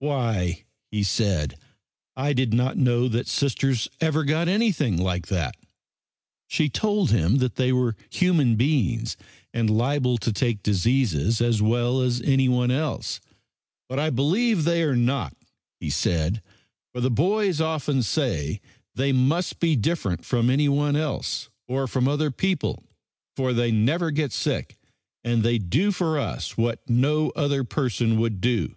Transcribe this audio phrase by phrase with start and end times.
[0.00, 1.54] "Why," he said,
[2.16, 5.56] "I did not know that Sisters ever got anything like that."
[6.48, 9.16] She told him that they were human beings
[9.52, 13.20] and liable to take diseases as well as anyone else.
[13.88, 15.36] "But I believe they are not,"
[15.78, 16.42] he said,
[16.92, 18.60] "for the boys often say
[18.96, 22.82] they must be different from anyone else, or from other people,
[23.36, 24.76] for they never get sick
[25.22, 28.74] and they do for us what no other person would do.